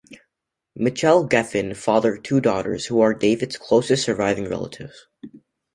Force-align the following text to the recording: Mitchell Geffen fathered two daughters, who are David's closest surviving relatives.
Mitchell 0.75 1.29
Geffen 1.29 1.77
fathered 1.77 2.23
two 2.23 2.41
daughters, 2.41 2.87
who 2.87 3.01
are 3.01 3.13
David's 3.13 3.57
closest 3.59 4.03
surviving 4.03 4.49
relatives. 4.49 5.05